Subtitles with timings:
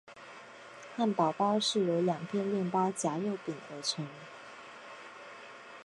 [0.97, 4.07] 汉堡包是由两片面包夹肉饼而成。